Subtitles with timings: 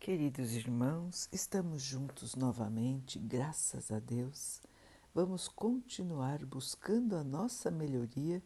[0.00, 4.62] Queridos irmãos, estamos juntos novamente, graças a Deus.
[5.14, 8.42] Vamos continuar buscando a nossa melhoria,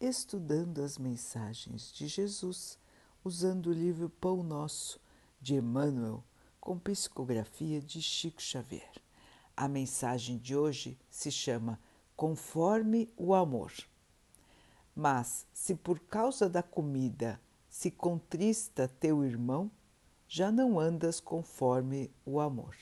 [0.00, 2.78] estudando as mensagens de Jesus,
[3.24, 5.00] usando o livro Pão Nosso
[5.40, 6.22] de Emmanuel,
[6.60, 8.92] com psicografia de Chico Xavier.
[9.56, 11.80] A mensagem de hoje se chama
[12.14, 13.72] Conforme o Amor.
[14.94, 19.68] Mas, se por causa da comida se contrista teu irmão,
[20.34, 22.74] já não andas conforme o amor.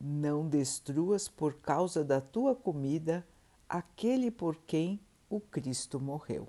[0.00, 3.26] Não destruas por causa da tua comida
[3.68, 6.48] aquele por quem o Cristo morreu.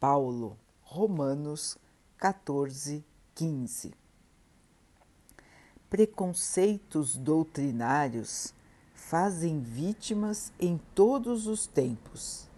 [0.00, 1.76] Paulo, Romanos
[2.16, 3.92] 14, 15.
[5.90, 8.54] Preconceitos doutrinários
[8.94, 12.48] fazem vítimas em todos os tempos,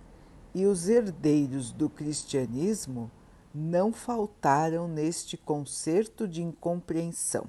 [0.55, 3.11] e os herdeiros do cristianismo
[3.55, 7.47] não faltaram neste concerto de incompreensão.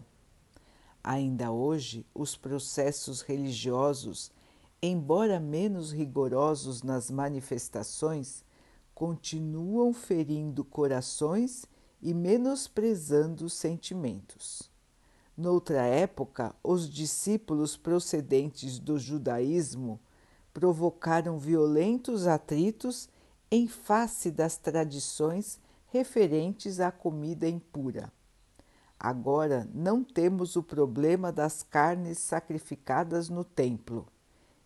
[1.03, 4.31] Ainda hoje, os processos religiosos,
[4.81, 8.43] embora menos rigorosos nas manifestações,
[8.93, 11.65] continuam ferindo corações
[12.01, 14.69] e menosprezando sentimentos.
[15.35, 19.99] Noutra época, os discípulos procedentes do judaísmo
[20.53, 23.09] provocaram violentos atritos
[23.51, 25.59] em face das tradições
[25.95, 28.11] referentes à comida impura.
[28.99, 34.05] Agora não temos o problema das carnes sacrificadas no templo.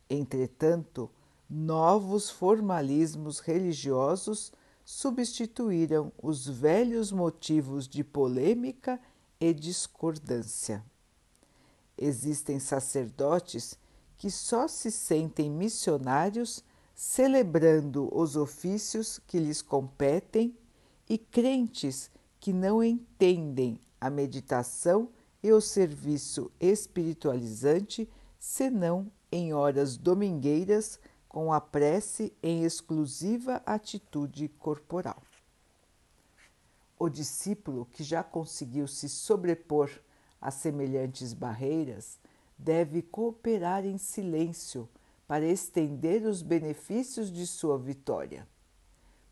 [0.10, 1.08] Entretanto,
[1.48, 4.52] novos formalismos religiosos
[4.84, 9.00] substituíram os velhos motivos de polêmica
[9.40, 10.84] e discordância.
[11.96, 13.78] Existem sacerdotes
[14.18, 16.64] que só se sentem missionários
[16.96, 20.58] celebrando os ofícios que lhes competem
[21.10, 25.10] e crentes que não entendem a meditação
[25.42, 28.08] e o serviço espiritualizante
[28.38, 35.22] senão em horas domingueiras com a prece em exclusiva atitude corporal.
[36.98, 39.90] O discípulo que já conseguiu se sobrepor
[40.40, 42.20] a semelhantes barreiras
[42.58, 44.88] deve cooperar em silêncio
[45.28, 48.48] para estender os benefícios de sua vitória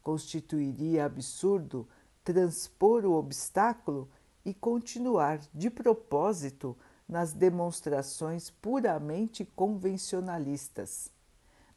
[0.07, 1.85] constituiria absurdo
[2.23, 4.07] transpor o obstáculo
[4.45, 11.11] e continuar de propósito nas demonstrações puramente convencionalistas.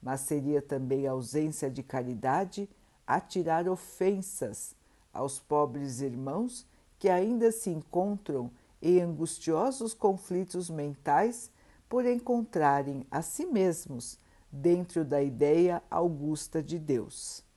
[0.01, 2.71] Mas seria também ausência de caridade
[3.05, 4.77] atirar ofensas
[5.13, 6.65] aos pobres irmãos
[7.01, 8.49] que ainda se encontram
[8.81, 11.51] em angustiosos conflitos mentais
[11.89, 14.21] por encontrarem a si mesmos
[14.53, 17.50] dentro da ideia augusta de Deus.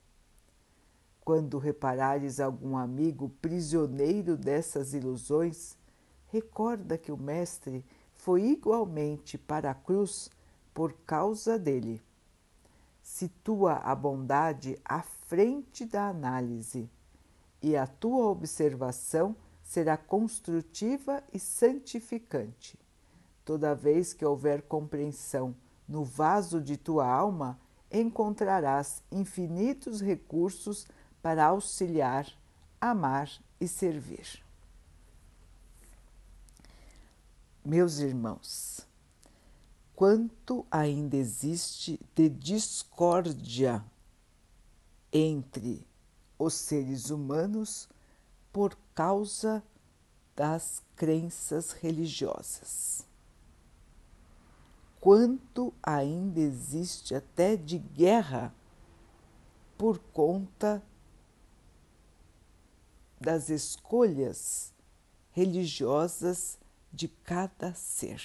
[1.24, 5.74] Quando reparares algum amigo prisioneiro dessas ilusões,
[6.30, 10.30] recorda que o Mestre foi igualmente para a cruz
[10.74, 12.02] por causa dele.
[13.02, 16.90] Situa a bondade à frente da análise
[17.62, 22.78] e a tua observação será construtiva e santificante.
[23.44, 25.54] Toda vez que houver compreensão
[25.88, 27.58] no vaso de tua alma,
[27.90, 30.86] encontrarás infinitos recursos
[31.24, 32.30] para auxiliar,
[32.78, 34.44] amar e servir.
[37.64, 38.86] Meus irmãos,
[39.96, 43.82] quanto ainda existe de discórdia
[45.10, 45.88] entre
[46.38, 47.88] os seres humanos
[48.52, 49.62] por causa
[50.36, 53.06] das crenças religiosas.
[55.00, 58.54] Quanto ainda existe até de guerra
[59.78, 60.82] por conta
[63.24, 64.74] das escolhas
[65.30, 66.58] religiosas
[66.92, 68.20] de cada ser.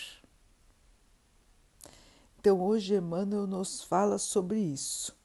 [2.37, 5.15] Então, hoje Emmanuel nos fala sobre isso,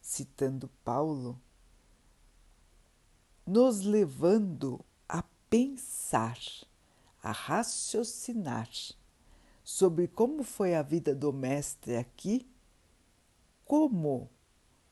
[0.00, 1.38] citando Paulo,
[3.46, 6.38] nos levando a pensar,
[7.22, 8.70] a raciocinar
[9.62, 12.48] sobre como foi a vida do Mestre aqui,
[13.66, 14.30] como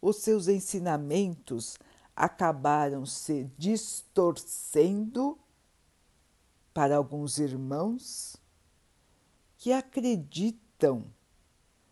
[0.00, 1.78] os seus ensinamentos
[2.22, 5.36] acabaram se distorcendo
[6.72, 8.36] para alguns irmãos
[9.58, 11.12] que acreditam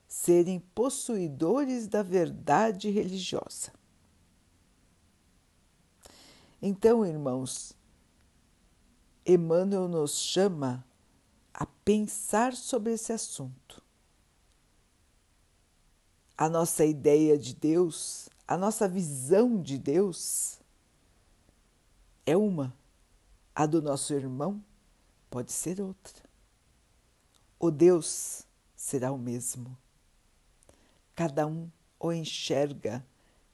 [0.06, 3.72] serem possuidores da verdade religiosa.
[6.62, 7.76] Então, irmãos,
[9.26, 10.86] Emmanuel nos chama
[11.52, 13.82] a pensar sobre esse assunto.
[16.38, 20.60] A nossa ideia de Deus a nossa visão de Deus
[22.26, 22.76] é uma,
[23.54, 24.60] A do nosso irmão
[25.30, 26.28] pode ser outra.
[27.60, 28.44] O Deus
[28.74, 29.78] será o mesmo.
[31.14, 33.06] Cada um o enxerga,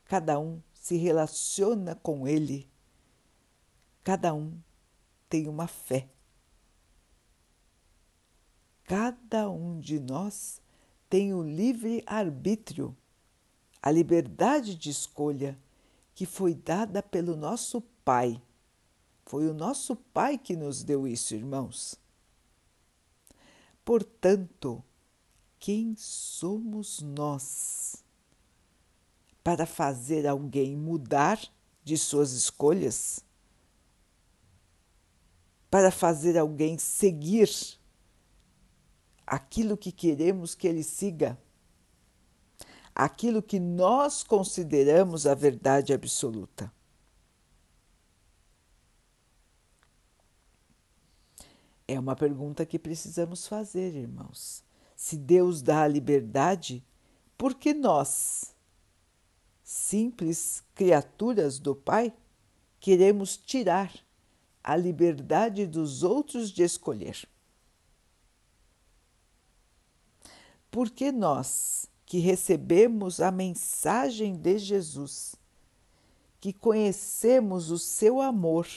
[0.06, 2.66] cada um se relaciona com ele,
[4.02, 4.58] cada um
[5.28, 6.08] tem uma fé.
[8.84, 10.62] Cada um de nós
[11.10, 12.96] tem o livre arbítrio,
[13.82, 15.58] a liberdade de escolha
[16.14, 18.40] que foi dada pelo nosso Pai.
[19.24, 21.98] Foi o nosso Pai que nos deu isso, irmãos.
[23.84, 24.82] Portanto,
[25.58, 28.04] quem somos nós
[29.44, 31.40] para fazer alguém mudar
[31.84, 33.20] de suas escolhas?
[35.70, 37.48] Para fazer alguém seguir
[39.26, 41.38] aquilo que queremos que ele siga?
[42.98, 46.72] Aquilo que nós consideramos a verdade absoluta.
[51.86, 54.64] É uma pergunta que precisamos fazer, irmãos.
[54.96, 56.82] Se Deus dá a liberdade,
[57.36, 58.56] por que nós,
[59.62, 62.14] simples criaturas do Pai,
[62.80, 63.92] queremos tirar
[64.64, 67.28] a liberdade dos outros de escolher?
[70.70, 75.34] Por que nós, que recebemos a mensagem de Jesus,
[76.40, 78.68] que conhecemos o seu amor,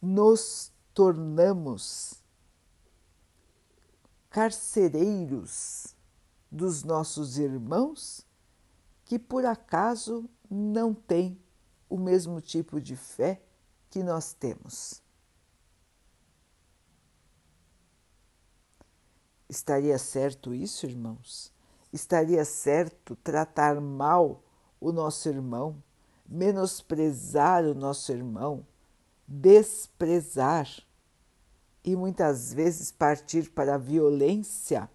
[0.00, 2.14] nos tornamos
[4.28, 5.94] carcereiros
[6.50, 8.26] dos nossos irmãos
[9.06, 11.40] que por acaso não têm
[11.88, 13.42] o mesmo tipo de fé
[13.90, 15.02] que nós temos.
[19.52, 21.52] Estaria certo isso, irmãos?
[21.92, 24.42] Estaria certo tratar mal
[24.80, 25.76] o nosso irmão,
[26.26, 28.66] menosprezar o nosso irmão,
[29.28, 30.66] desprezar
[31.84, 34.90] e muitas vezes partir para a violência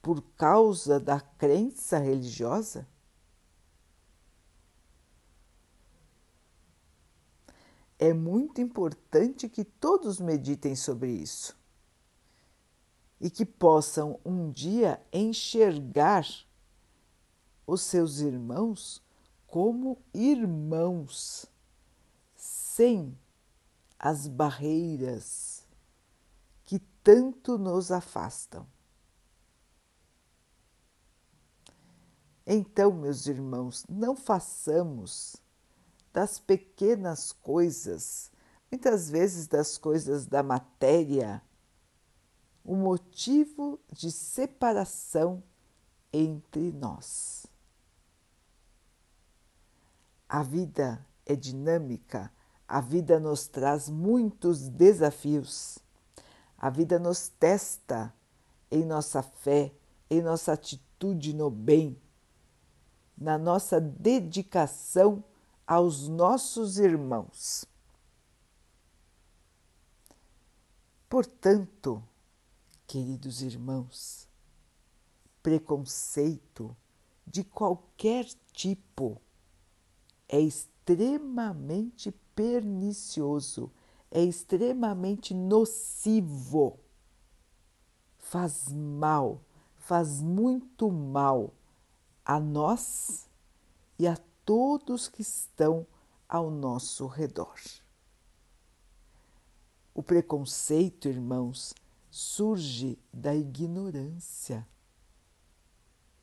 [0.00, 2.86] por causa da crença religiosa?
[7.98, 11.60] É muito importante que todos meditem sobre isso
[13.22, 16.26] e que possam um dia enxergar
[17.64, 19.00] os seus irmãos
[19.46, 21.46] como irmãos,
[22.34, 23.16] sem
[23.96, 25.64] as barreiras
[26.64, 28.66] que tanto nos afastam.
[32.44, 35.36] Então, meus irmãos, não façamos
[36.12, 38.32] das pequenas coisas,
[38.68, 41.40] muitas vezes das coisas da matéria,
[42.64, 45.42] o motivo de separação
[46.12, 47.46] entre nós.
[50.28, 52.32] A vida é dinâmica,
[52.66, 55.78] a vida nos traz muitos desafios,
[56.56, 58.14] a vida nos testa
[58.70, 59.72] em nossa fé,
[60.08, 62.00] em nossa atitude no bem,
[63.16, 65.22] na nossa dedicação
[65.66, 67.66] aos nossos irmãos.
[71.08, 72.02] Portanto,
[72.92, 74.28] Queridos irmãos,
[75.42, 76.76] preconceito
[77.26, 79.18] de qualquer tipo
[80.28, 83.72] é extremamente pernicioso,
[84.10, 86.80] é extremamente nocivo,
[88.18, 89.40] faz mal,
[89.74, 91.54] faz muito mal
[92.22, 93.26] a nós
[93.98, 95.86] e a todos que estão
[96.28, 97.58] ao nosso redor.
[99.94, 101.72] O preconceito, irmãos,
[102.14, 104.68] surge da ignorância,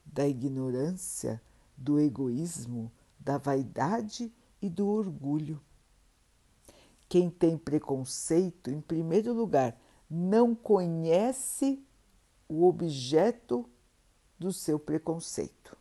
[0.05, 1.41] da ignorância,
[1.75, 4.31] do egoísmo, da vaidade
[4.61, 5.59] e do orgulho.
[7.09, 11.83] Quem tem preconceito, em primeiro lugar, não conhece
[12.47, 13.67] o objeto
[14.37, 15.75] do seu preconceito,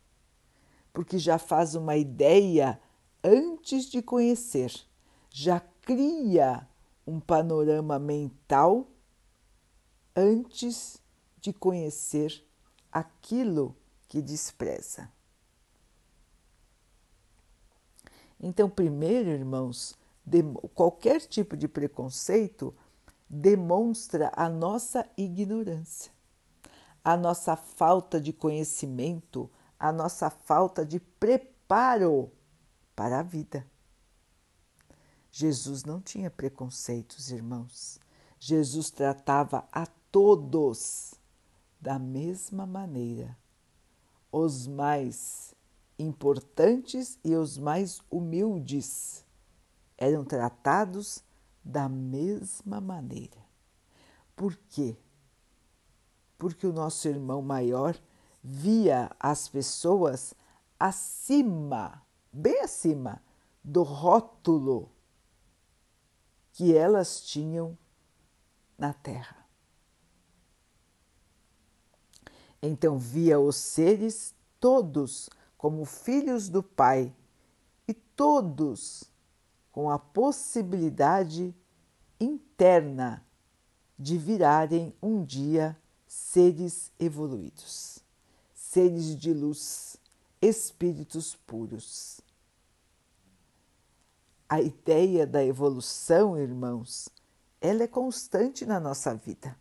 [0.90, 2.80] porque já faz uma ideia
[3.22, 4.72] antes de conhecer,
[5.28, 6.66] já cria
[7.06, 8.88] um panorama mental
[10.18, 11.00] antes
[11.40, 12.44] de conhecer
[12.90, 13.76] aquilo
[14.08, 15.08] que despreza.
[18.40, 19.96] Então, primeiro, irmãos,
[20.74, 22.74] qualquer tipo de preconceito
[23.30, 26.10] demonstra a nossa ignorância,
[27.04, 29.48] a nossa falta de conhecimento,
[29.78, 32.32] a nossa falta de preparo
[32.96, 33.64] para a vida.
[35.30, 38.00] Jesus não tinha preconceitos, irmãos.
[38.40, 41.14] Jesus tratava a todos
[41.80, 43.36] da mesma maneira,
[44.30, 45.54] os mais
[45.98, 49.24] importantes e os mais humildes,
[49.96, 51.24] eram tratados
[51.64, 53.38] da mesma maneira.
[54.36, 54.96] Por quê?
[56.38, 57.98] Porque o nosso irmão maior
[58.42, 60.34] via as pessoas
[60.78, 63.20] acima, bem acima
[63.62, 64.90] do rótulo
[66.52, 67.76] que elas tinham
[68.78, 69.47] na terra.
[72.62, 77.14] Então via os seres todos como filhos do Pai
[77.86, 79.04] e todos
[79.70, 81.54] com a possibilidade
[82.20, 83.24] interna
[83.98, 87.98] de virarem um dia seres evoluídos,
[88.54, 89.96] seres de luz,
[90.40, 92.20] espíritos puros.
[94.48, 97.08] A ideia da evolução, irmãos,
[97.60, 99.56] ela é constante na nossa vida.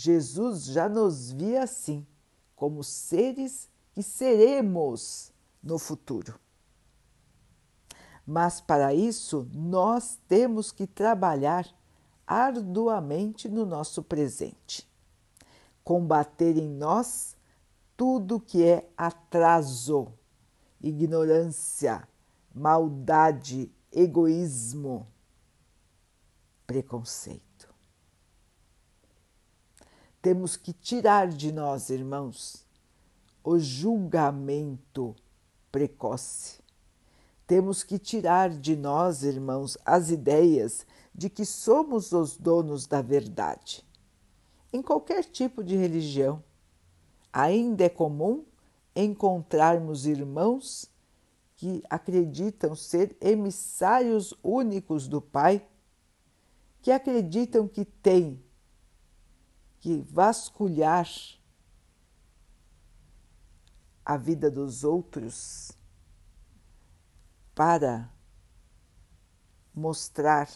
[0.00, 2.06] Jesus já nos via assim,
[2.54, 6.38] como seres que seremos no futuro.
[8.24, 11.66] Mas para isso nós temos que trabalhar
[12.24, 14.88] arduamente no nosso presente,
[15.82, 17.36] combater em nós
[17.96, 20.12] tudo que é atraso,
[20.80, 22.06] ignorância,
[22.54, 25.08] maldade, egoísmo,
[26.68, 27.47] preconceito.
[30.20, 32.66] Temos que tirar de nós, irmãos,
[33.42, 35.14] o julgamento
[35.70, 36.58] precoce
[37.48, 43.82] temos que tirar de nós, irmãos, as ideias de que somos os donos da verdade.
[44.70, 46.44] Em qualquer tipo de religião,
[47.32, 48.44] ainda é comum
[48.94, 50.90] encontrarmos irmãos
[51.56, 55.66] que acreditam ser emissários únicos do Pai,
[56.82, 58.44] que acreditam que têm
[59.80, 61.08] que vasculhar
[64.04, 65.72] a vida dos outros
[67.54, 68.12] para
[69.74, 70.48] mostrar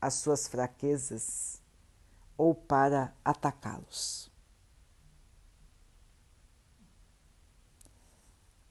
[0.00, 1.62] as suas fraquezas
[2.36, 4.30] ou para atacá-los.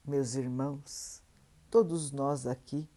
[0.05, 1.21] Meus irmãos,
[1.69, 2.89] todos nós aqui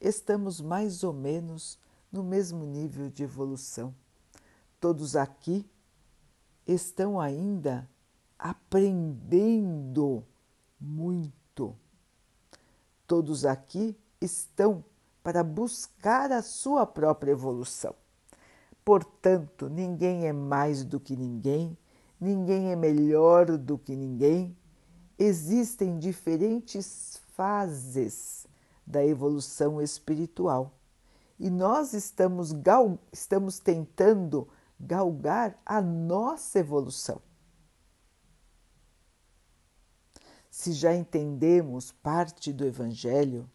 [0.00, 1.78] estamos mais ou menos
[2.12, 3.94] no mesmo nível de evolução.
[4.78, 5.70] Todos aqui
[6.66, 7.88] estão ainda
[8.38, 10.24] aprendendo
[10.80, 11.76] muito.
[13.06, 14.84] Todos aqui estão
[15.22, 17.94] para buscar a sua própria evolução.
[18.84, 21.76] Portanto, ninguém é mais do que ninguém,
[22.20, 24.56] ninguém é melhor do que ninguém.
[25.18, 28.46] Existem diferentes fases
[28.86, 30.72] da evolução espiritual
[31.40, 32.54] e nós estamos,
[33.10, 34.46] estamos tentando
[34.80, 37.20] galgar a nossa evolução.
[40.50, 43.48] Se já entendemos parte do Evangelho,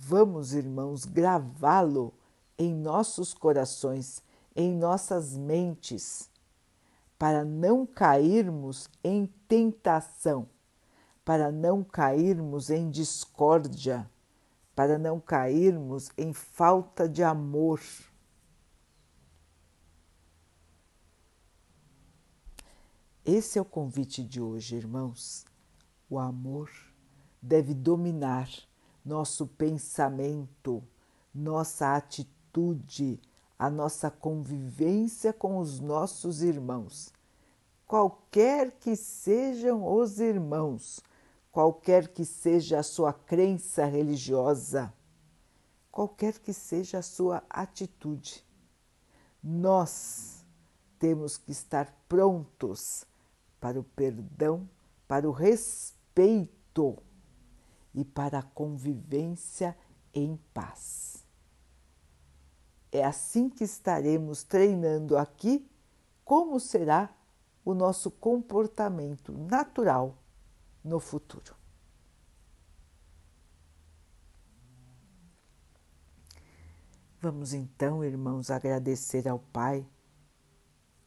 [0.00, 2.14] Vamos, irmãos, gravá-lo
[2.56, 4.22] em nossos corações,
[4.54, 6.30] em nossas mentes,
[7.18, 10.48] para não cairmos em tentação,
[11.24, 14.08] para não cairmos em discórdia,
[14.74, 17.80] para não cairmos em falta de amor.
[23.30, 25.44] Esse é o convite de hoje, irmãos.
[26.08, 26.70] O amor
[27.42, 28.48] deve dominar
[29.04, 30.82] nosso pensamento,
[31.34, 33.20] nossa atitude,
[33.58, 37.12] a nossa convivência com os nossos irmãos.
[37.86, 40.98] Qualquer que sejam os irmãos,
[41.52, 44.90] qualquer que seja a sua crença religiosa,
[45.92, 48.42] qualquer que seja a sua atitude,
[49.44, 50.46] nós
[50.98, 53.06] temos que estar prontos
[53.60, 54.68] para o perdão,
[55.06, 56.98] para o respeito
[57.94, 59.76] e para a convivência
[60.14, 61.24] em paz.
[62.90, 65.68] É assim que estaremos treinando aqui
[66.24, 67.14] como será
[67.64, 70.16] o nosso comportamento natural
[70.82, 71.54] no futuro.
[77.20, 79.84] Vamos então, irmãos, agradecer ao Pai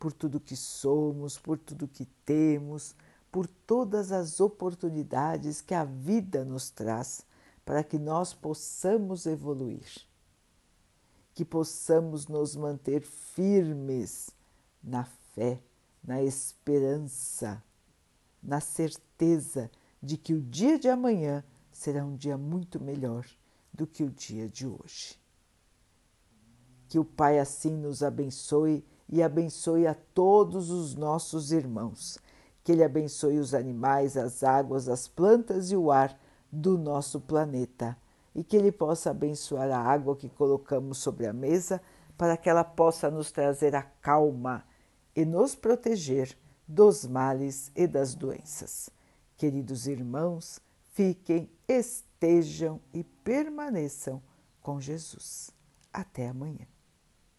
[0.01, 2.95] por tudo que somos, por tudo que temos
[3.31, 7.25] por todas as oportunidades que a vida nos traz
[7.63, 9.85] para que nós possamos evoluir,
[11.33, 14.31] que possamos nos manter firmes
[14.83, 15.63] na fé,
[16.03, 17.63] na esperança,
[18.43, 19.71] na certeza
[20.03, 23.25] de que o dia de amanhã será um dia muito melhor
[23.73, 25.17] do que o dia de hoje.
[26.89, 32.17] Que o Pai assim nos abençoe e abençoe a todos os nossos irmãos
[32.63, 36.19] que Ele abençoe os animais, as águas, as plantas e o ar
[36.51, 37.97] do nosso planeta
[38.35, 41.81] e que Ele possa abençoar a água que colocamos sobre a mesa
[42.17, 44.63] para que ela possa nos trazer a calma
[45.15, 46.37] e nos proteger
[46.67, 48.89] dos males e das doenças.
[49.35, 50.61] Queridos irmãos,
[50.93, 54.21] fiquem, estejam e permaneçam
[54.61, 55.49] com Jesus.
[55.91, 56.67] Até amanhã.